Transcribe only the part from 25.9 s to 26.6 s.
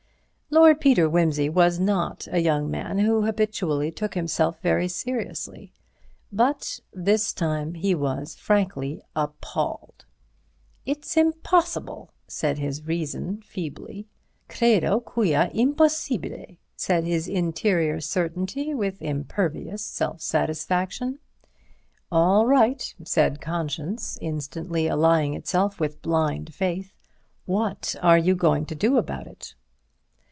blind